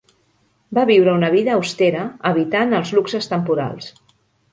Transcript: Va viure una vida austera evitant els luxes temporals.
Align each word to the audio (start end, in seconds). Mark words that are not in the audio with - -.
Va 0.77 0.85
viure 0.89 1.11
una 1.17 1.29
vida 1.35 1.53
austera 1.57 2.05
evitant 2.29 2.73
els 2.79 2.95
luxes 3.01 3.29
temporals. 3.35 3.93